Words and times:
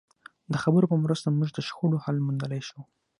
د 0.51 0.53
خبرو 0.63 0.89
په 0.91 0.97
مرسته 1.03 1.27
موږ 1.37 1.49
د 1.53 1.59
شخړو 1.67 2.01
حل 2.05 2.17
موندلای 2.25 2.61
شو. 2.67 2.79